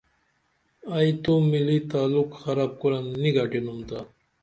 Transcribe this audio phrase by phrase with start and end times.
[0.95, 3.99] ائی تو ملی تعلق خرب کُرن نی گٹینُم تا